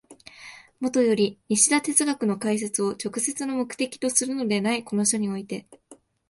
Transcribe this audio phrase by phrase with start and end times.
[0.79, 5.67] もとより西田哲学の解説を直接の目的とするのでないこの書において、